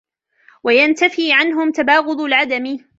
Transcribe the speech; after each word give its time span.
وَيَنْتَفِي 0.63 1.33
عَنْهُمْ 1.33 1.71
تَبَاغُضُ 1.71 2.21
الْعَدَمِ 2.21 2.85